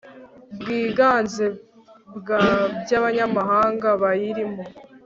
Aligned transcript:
bwiganze 0.59 1.45
bwa 2.17 2.41
by 2.81 2.91
abanyamuryango 2.99 3.87
bayirimo 4.01 4.63